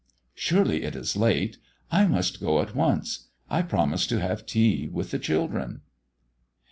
[0.33, 1.59] "Surely it is late!
[1.91, 3.27] I must go at once.
[3.51, 5.81] I promised to have tea with the children."